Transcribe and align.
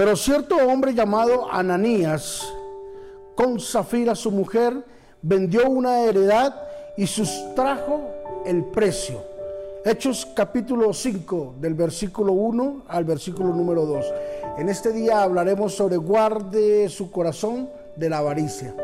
Pero 0.00 0.16
cierto 0.16 0.56
hombre 0.56 0.94
llamado 0.94 1.52
Ananías, 1.52 2.50
con 3.34 3.60
Zafira 3.60 4.14
su 4.14 4.30
mujer, 4.30 4.82
vendió 5.20 5.68
una 5.68 6.00
heredad 6.00 6.54
y 6.96 7.06
sustrajo 7.06 8.08
el 8.46 8.64
precio. 8.64 9.22
Hechos 9.84 10.26
capítulo 10.34 10.94
5 10.94 11.56
del 11.60 11.74
versículo 11.74 12.32
1 12.32 12.84
al 12.88 13.04
versículo 13.04 13.50
número 13.50 13.84
2. 13.84 14.06
En 14.56 14.70
este 14.70 14.90
día 14.90 15.22
hablaremos 15.22 15.74
sobre 15.74 15.98
guarde 15.98 16.88
su 16.88 17.10
corazón 17.10 17.68
de 17.94 18.08
la 18.08 18.18
avaricia. 18.20 18.74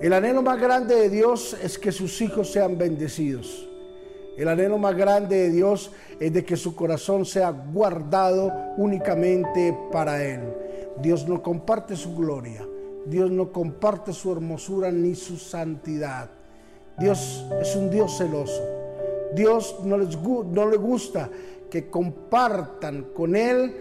El 0.00 0.10
anhelo 0.14 0.40
más 0.40 0.58
grande 0.58 0.94
de 0.94 1.10
Dios 1.10 1.54
es 1.62 1.78
que 1.78 1.92
sus 1.92 2.18
hijos 2.22 2.50
sean 2.50 2.78
bendecidos. 2.78 3.68
El 4.36 4.48
anhelo 4.48 4.78
más 4.78 4.96
grande 4.96 5.36
de 5.36 5.50
Dios 5.50 5.92
es 6.18 6.32
de 6.32 6.44
que 6.44 6.56
su 6.56 6.74
corazón 6.74 7.24
sea 7.24 7.50
guardado 7.50 8.52
únicamente 8.76 9.76
para 9.92 10.24
Él. 10.24 10.40
Dios 11.00 11.28
no 11.28 11.42
comparte 11.42 11.96
su 11.96 12.16
gloria. 12.16 12.66
Dios 13.06 13.30
no 13.30 13.52
comparte 13.52 14.12
su 14.12 14.32
hermosura 14.32 14.90
ni 14.90 15.14
su 15.14 15.36
santidad. 15.36 16.30
Dios 16.98 17.44
es 17.60 17.76
un 17.76 17.90
Dios 17.90 18.16
celoso. 18.16 18.62
Dios 19.34 19.76
no, 19.84 19.98
les, 19.98 20.16
no 20.20 20.68
le 20.68 20.76
gusta 20.76 21.28
que 21.70 21.90
compartan 21.90 23.08
con 23.14 23.36
Él 23.36 23.74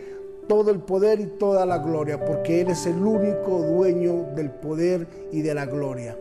todo 0.48 0.71
el 0.71 0.79
poder 0.79 1.20
y 1.20 1.26
toda 1.38 1.65
la 1.65 1.77
gloria, 1.77 2.23
porque 2.23 2.62
Él 2.62 2.71
es 2.71 2.85
el 2.85 2.98
único 2.98 3.59
dueño 3.59 4.27
del 4.35 4.51
poder 4.51 5.07
y 5.31 5.41
de 5.41 5.54
la 5.54 5.65
gloria. 5.65 6.17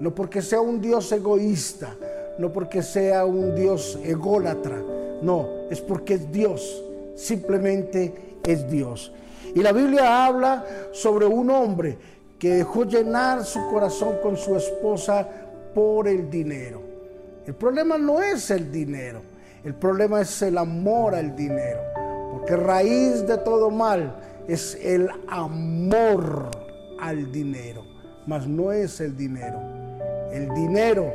No 0.00 0.14
porque 0.14 0.42
sea 0.42 0.60
un 0.60 0.80
Dios 0.80 1.12
egoísta, 1.12 1.96
no 2.38 2.52
porque 2.52 2.82
sea 2.82 3.24
un 3.24 3.54
Dios 3.54 3.98
ególatra, 4.04 4.82
no, 5.22 5.48
es 5.70 5.80
porque 5.80 6.14
es 6.14 6.32
Dios, 6.32 6.82
simplemente 7.14 8.38
es 8.44 8.68
Dios. 8.68 9.12
Y 9.54 9.60
la 9.60 9.72
Biblia 9.72 10.26
habla 10.26 10.64
sobre 10.92 11.26
un 11.26 11.50
hombre 11.50 11.98
que 12.38 12.54
dejó 12.54 12.84
llenar 12.84 13.44
su 13.44 13.68
corazón 13.68 14.16
con 14.22 14.36
su 14.36 14.56
esposa 14.56 15.28
por 15.74 16.08
el 16.08 16.28
dinero. 16.28 16.80
El 17.46 17.54
problema 17.54 17.98
no 17.98 18.20
es 18.20 18.50
el 18.50 18.72
dinero, 18.72 19.20
el 19.64 19.74
problema 19.74 20.20
es 20.20 20.42
el 20.42 20.58
amor 20.58 21.14
al 21.14 21.36
dinero, 21.36 21.80
porque 22.32 22.56
raíz 22.56 23.26
de 23.26 23.38
todo 23.38 23.70
mal 23.70 24.16
es 24.48 24.76
el 24.82 25.08
amor 25.28 26.50
al 27.00 27.30
dinero, 27.30 27.84
mas 28.26 28.46
no 28.46 28.72
es 28.72 29.00
el 29.00 29.16
dinero. 29.16 29.60
El 30.32 30.48
dinero 30.54 31.12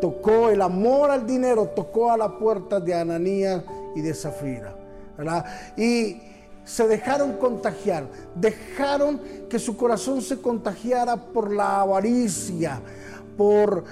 tocó, 0.00 0.50
el 0.50 0.62
amor 0.62 1.10
al 1.10 1.26
dinero 1.26 1.68
tocó 1.74 2.10
a 2.10 2.16
la 2.16 2.38
puerta 2.38 2.80
de 2.80 2.94
Ananías 2.94 3.62
y 3.94 4.00
de 4.00 4.14
Zafira. 4.14 4.74
Y 5.76 6.20
se 6.64 6.88
dejaron 6.88 7.34
contagiar, 7.34 8.06
dejaron 8.34 9.20
que 9.48 9.58
su 9.58 9.76
corazón 9.76 10.20
se 10.20 10.40
contagiara 10.40 11.16
por 11.16 11.52
la 11.52 11.80
avaricia, 11.80 12.80
por, 13.36 13.84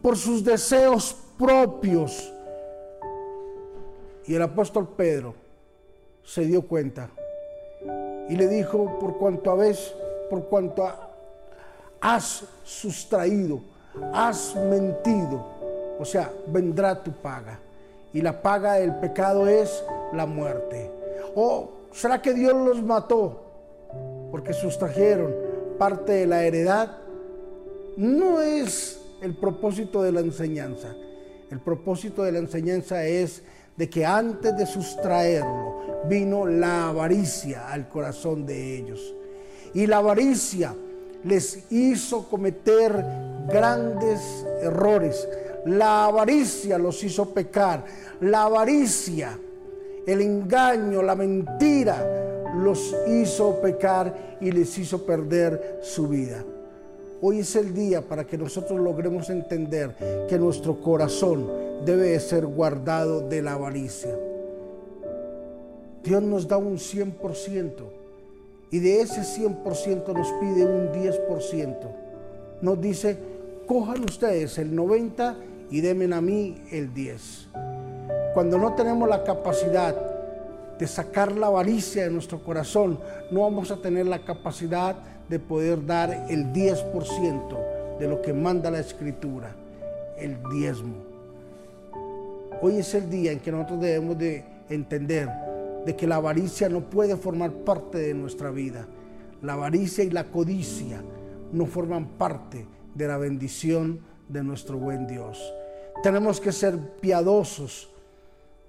por 0.00 0.16
sus 0.16 0.44
deseos 0.44 1.16
propios. 1.36 2.32
Y 4.26 4.34
el 4.34 4.42
apóstol 4.42 4.88
Pedro 4.96 5.34
se 6.22 6.42
dio 6.42 6.62
cuenta 6.62 7.10
y 8.28 8.36
le 8.36 8.46
dijo, 8.46 8.98
por 8.98 9.16
cuanto 9.16 9.50
habéis, 9.50 9.92
por 10.28 10.44
cuanto 10.44 10.86
has 12.00 12.44
sustraído, 12.62 13.60
has 14.12 14.54
mentido, 14.56 15.44
o 15.98 16.04
sea, 16.04 16.32
vendrá 16.46 17.02
tu 17.02 17.12
paga. 17.12 17.58
Y 18.12 18.22
la 18.22 18.40
paga 18.40 18.74
del 18.74 18.94
pecado 18.96 19.48
es 19.48 19.82
la 20.12 20.26
muerte. 20.26 20.90
¿O 21.34 21.70
será 21.92 22.22
que 22.22 22.32
Dios 22.32 22.54
los 22.54 22.82
mató 22.82 23.42
porque 24.30 24.52
sustrajeron 24.52 25.34
parte 25.78 26.12
de 26.12 26.26
la 26.26 26.44
heredad? 26.44 26.96
No 27.96 28.40
es 28.40 29.00
el 29.20 29.34
propósito 29.34 30.02
de 30.02 30.12
la 30.12 30.20
enseñanza. 30.20 30.94
El 31.50 31.60
propósito 31.60 32.22
de 32.22 32.32
la 32.32 32.38
enseñanza 32.38 33.04
es 33.04 33.42
de 33.76 33.88
que 33.88 34.04
antes 34.04 34.56
de 34.56 34.66
sustraerlo 34.66 36.02
vino 36.08 36.46
la 36.46 36.88
avaricia 36.88 37.68
al 37.68 37.88
corazón 37.88 38.46
de 38.46 38.78
ellos. 38.78 39.14
Y 39.74 39.86
la 39.86 39.98
avaricia 39.98 40.74
les 41.24 41.70
hizo 41.70 42.28
cometer 42.28 43.04
grandes 43.48 44.46
errores. 44.62 45.28
La 45.66 46.06
avaricia 46.06 46.78
los 46.78 47.02
hizo 47.02 47.32
pecar. 47.34 47.84
La 48.20 48.44
avaricia, 48.44 49.38
el 50.06 50.20
engaño, 50.20 51.02
la 51.02 51.14
mentira 51.14 52.18
los 52.56 52.94
hizo 53.06 53.60
pecar 53.60 54.38
y 54.40 54.50
les 54.50 54.76
hizo 54.78 55.04
perder 55.04 55.80
su 55.82 56.08
vida. 56.08 56.44
Hoy 57.20 57.40
es 57.40 57.56
el 57.56 57.74
día 57.74 58.00
para 58.00 58.24
que 58.24 58.38
nosotros 58.38 58.78
logremos 58.78 59.28
entender 59.28 60.26
que 60.28 60.38
nuestro 60.38 60.80
corazón 60.80 61.50
debe 61.84 62.18
ser 62.20 62.46
guardado 62.46 63.28
de 63.28 63.42
la 63.42 63.54
avaricia. 63.54 64.16
Dios 66.04 66.22
nos 66.22 66.46
da 66.46 66.56
un 66.56 66.78
100% 66.78 67.72
y 68.70 68.78
de 68.78 69.00
ese 69.00 69.22
100% 69.22 70.12
nos 70.14 70.28
pide 70.40 70.64
un 70.64 70.92
10%. 70.92 71.76
Nos 72.60 72.80
dice, 72.80 73.16
cojan 73.68 74.02
ustedes 74.02 74.56
el 74.58 74.74
90 74.74 75.36
y 75.70 75.82
denme 75.82 76.12
a 76.14 76.20
mí 76.22 76.56
el 76.72 76.92
10. 76.94 77.48
Cuando 78.32 78.58
no 78.58 78.72
tenemos 78.72 79.06
la 79.08 79.22
capacidad 79.22 79.94
de 80.78 80.86
sacar 80.86 81.32
la 81.32 81.48
avaricia 81.48 82.04
de 82.04 82.10
nuestro 82.10 82.42
corazón, 82.42 82.98
no 83.30 83.42
vamos 83.42 83.70
a 83.70 83.76
tener 83.76 84.06
la 84.06 84.24
capacidad 84.24 84.96
de 85.28 85.38
poder 85.38 85.84
dar 85.84 86.26
el 86.30 86.50
10% 86.52 87.98
de 87.98 88.08
lo 88.08 88.22
que 88.22 88.32
manda 88.32 88.70
la 88.70 88.80
escritura, 88.80 89.54
el 90.16 90.38
diezmo. 90.50 90.96
Hoy 92.62 92.76
es 92.76 92.94
el 92.94 93.10
día 93.10 93.32
en 93.32 93.40
que 93.40 93.52
nosotros 93.52 93.82
debemos 93.82 94.16
de 94.16 94.44
entender 94.70 95.28
de 95.84 95.94
que 95.94 96.06
la 96.06 96.16
avaricia 96.16 96.70
no 96.70 96.80
puede 96.80 97.16
formar 97.16 97.52
parte 97.52 97.98
de 97.98 98.14
nuestra 98.14 98.50
vida. 98.50 98.86
La 99.42 99.52
avaricia 99.52 100.04
y 100.04 100.10
la 100.10 100.24
codicia 100.24 101.02
no 101.52 101.66
forman 101.66 102.06
parte 102.16 102.77
de 102.94 103.08
la 103.08 103.18
bendición 103.18 104.00
de 104.28 104.42
nuestro 104.42 104.78
buen 104.78 105.06
Dios. 105.06 105.52
Tenemos 106.02 106.40
que 106.40 106.52
ser 106.52 106.78
piadosos, 107.00 107.88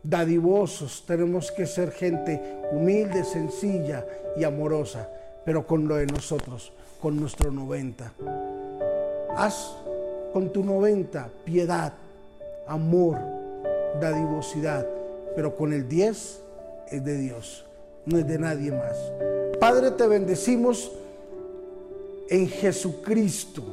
dadivosos, 0.04 1.04
tenemos 1.06 1.52
que 1.52 1.66
ser 1.66 1.92
gente 1.92 2.42
humilde, 2.72 3.24
sencilla 3.24 4.06
y 4.38 4.44
amorosa, 4.44 5.10
pero 5.46 5.66
con 5.66 5.88
lo 5.88 5.96
de 5.96 6.06
nosotros, 6.06 6.74
con 7.02 7.20
nuestro 7.20 7.52
90. 7.52 8.12
Haz 9.36 9.76
con 10.34 10.52
tu 10.52 10.64
90 10.64 11.30
piedad, 11.44 11.94
amor, 12.68 13.18
dadivosidad, 14.00 14.88
pero 15.36 15.56
con 15.56 15.74
el 15.74 15.88
10 15.88 16.42
es 16.92 17.04
de 17.04 17.18
Dios, 17.18 17.66
no 18.06 18.18
es 18.18 18.28
de 18.28 18.40
nadie 18.40 18.72
más. 18.72 18.98
Padre, 19.60 19.92
te 19.92 20.08
bendecimos 20.08 20.92
en 22.30 22.48
Jesucristo, 22.48 23.64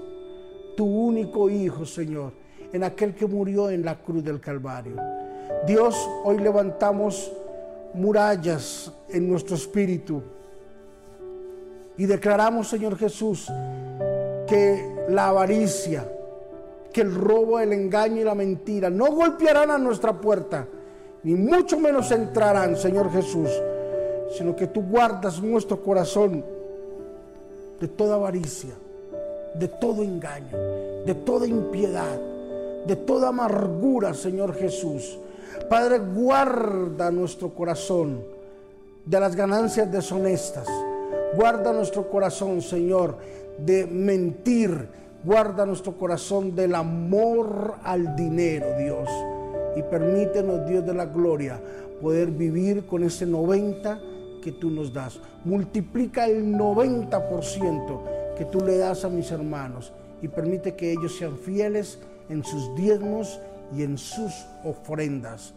tu 0.76 0.84
único 0.84 1.50
Hijo, 1.50 1.84
Señor, 1.84 2.32
en 2.72 2.84
aquel 2.84 3.14
que 3.14 3.26
murió 3.26 3.70
en 3.70 3.84
la 3.84 3.96
cruz 3.96 4.22
del 4.22 4.40
Calvario. 4.40 4.96
Dios, 5.66 5.96
hoy 6.24 6.38
levantamos 6.38 7.32
murallas 7.94 8.92
en 9.08 9.28
nuestro 9.28 9.56
espíritu 9.56 10.22
y 11.96 12.04
declaramos, 12.04 12.68
Señor 12.68 12.96
Jesús, 12.96 13.50
que 14.46 15.06
la 15.08 15.28
avaricia, 15.28 16.06
que 16.92 17.00
el 17.00 17.14
robo, 17.14 17.58
el 17.58 17.72
engaño 17.72 18.20
y 18.20 18.24
la 18.24 18.34
mentira 18.34 18.90
no 18.90 19.06
golpearán 19.06 19.70
a 19.70 19.78
nuestra 19.78 20.12
puerta 20.12 20.68
ni 21.26 21.34
mucho 21.34 21.76
menos 21.80 22.12
entrarán, 22.12 22.76
Señor 22.76 23.10
Jesús, 23.10 23.50
sino 24.38 24.54
que 24.54 24.68
tú 24.68 24.80
guardas 24.82 25.42
nuestro 25.42 25.82
corazón 25.82 26.44
de 27.80 27.88
toda 27.88 28.14
avaricia, 28.14 28.70
de 29.58 29.68
todo 29.68 30.02
engaño, 30.02 30.56
de 31.04 31.14
toda 31.14 31.46
impiedad, 31.46 32.18
de 32.86 32.96
toda 32.96 33.28
amargura, 33.28 34.14
Señor 34.14 34.54
Jesús. 34.54 35.18
Padre, 35.68 35.98
guarda 35.98 37.10
nuestro 37.10 37.50
corazón 37.50 38.22
de 39.04 39.20
las 39.20 39.34
ganancias 39.34 39.90
deshonestas. 39.90 40.68
Guarda 41.34 41.72
nuestro 41.72 42.08
corazón, 42.08 42.62
Señor, 42.62 43.16
de 43.58 43.86
mentir. 43.86 44.88
Guarda 45.24 45.66
nuestro 45.66 45.96
corazón 45.96 46.54
del 46.54 46.74
amor 46.74 47.74
al 47.82 48.14
dinero, 48.14 48.66
Dios 48.78 49.08
y 49.76 49.82
permítenos, 49.82 50.66
Dios 50.66 50.84
de 50.84 50.94
la 50.94 51.04
gloria, 51.04 51.60
poder 52.00 52.30
vivir 52.30 52.86
con 52.86 53.04
ese 53.04 53.26
90 53.26 54.00
que 54.42 54.52
tú 54.52 54.70
nos 54.70 54.92
das. 54.92 55.20
Multiplica 55.44 56.26
el 56.26 56.54
90% 56.54 58.00
que 58.36 58.44
tú 58.44 58.60
le 58.60 58.78
das 58.78 59.04
a 59.04 59.08
mis 59.08 59.30
hermanos 59.30 59.92
y 60.22 60.28
permite 60.28 60.74
que 60.74 60.92
ellos 60.92 61.16
sean 61.16 61.36
fieles 61.36 61.98
en 62.28 62.44
sus 62.44 62.74
diezmos 62.74 63.40
y 63.74 63.82
en 63.82 63.98
sus 63.98 64.32
ofrendas. 64.64 65.54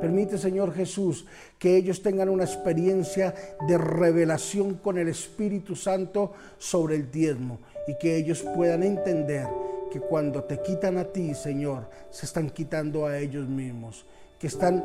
Permite, 0.00 0.36
Señor 0.36 0.74
Jesús, 0.74 1.26
que 1.58 1.76
ellos 1.76 2.02
tengan 2.02 2.28
una 2.28 2.44
experiencia 2.44 3.34
de 3.66 3.78
revelación 3.78 4.74
con 4.74 4.98
el 4.98 5.08
Espíritu 5.08 5.74
Santo 5.74 6.32
sobre 6.58 6.96
el 6.96 7.10
diezmo 7.10 7.58
y 7.86 7.96
que 7.96 8.16
ellos 8.16 8.44
puedan 8.54 8.82
entender 8.82 9.46
que 9.90 10.00
cuando 10.00 10.44
te 10.44 10.60
quitan 10.60 10.98
a 10.98 11.04
ti, 11.04 11.34
Señor, 11.34 11.88
se 12.10 12.26
están 12.26 12.50
quitando 12.50 13.06
a 13.06 13.18
ellos 13.18 13.48
mismos, 13.48 14.04
que 14.38 14.48
están, 14.48 14.84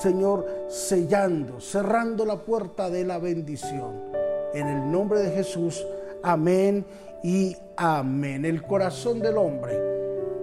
Señor, 0.00 0.66
sellando, 0.68 1.60
cerrando 1.60 2.26
la 2.26 2.36
puerta 2.36 2.90
de 2.90 3.04
la 3.04 3.18
bendición. 3.18 4.12
En 4.52 4.68
el 4.68 4.90
nombre 4.92 5.20
de 5.20 5.30
Jesús, 5.30 5.82
amén 6.22 6.84
y 7.22 7.56
amén. 7.76 8.44
El 8.44 8.62
corazón 8.62 9.20
del 9.20 9.36
hombre 9.36 9.78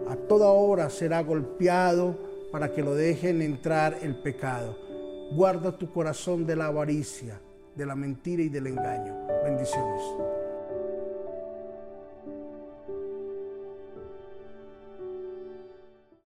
a 0.09 0.15
toda 0.15 0.47
hora 0.47 0.89
será 0.89 1.21
golpeado 1.21 2.15
para 2.51 2.73
que 2.73 2.81
lo 2.81 2.95
dejen 2.95 3.41
entrar 3.41 3.97
el 4.01 4.15
pecado. 4.15 4.75
Guarda 5.31 5.77
tu 5.77 5.91
corazón 5.91 6.45
de 6.45 6.55
la 6.55 6.67
avaricia, 6.67 7.39
de 7.75 7.85
la 7.85 7.95
mentira 7.95 8.41
y 8.41 8.49
del 8.49 8.67
engaño. 8.67 9.15
Bendiciones. 9.43 10.01